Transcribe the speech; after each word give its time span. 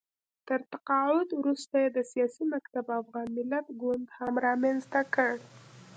تر 0.47 0.59
تقاعد 0.73 1.27
وروسته 1.39 1.75
یې 1.83 1.89
د 1.93 1.99
سیاسي 2.11 2.43
مکتب 2.53 2.85
افغان 2.99 3.27
ملت 3.37 3.65
ګوند 3.81 4.05
هم 4.17 4.33
رامنځته 4.45 5.01
کړ 5.13 5.31